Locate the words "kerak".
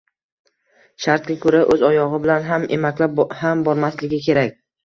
4.31-4.61